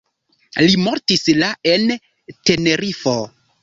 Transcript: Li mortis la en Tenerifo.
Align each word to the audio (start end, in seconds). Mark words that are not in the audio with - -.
Li 0.63 0.79
mortis 0.85 1.25
la 1.43 1.53
en 1.75 1.95
Tenerifo. 2.53 3.19